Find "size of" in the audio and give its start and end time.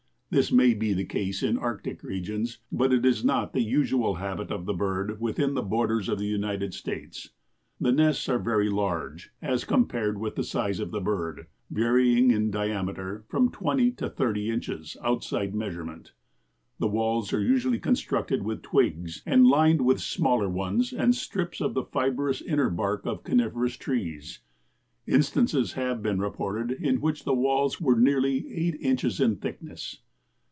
10.45-10.91